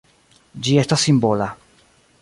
Ĝi 0.67 0.73
estas 0.85 1.05
simbola. 1.09 1.53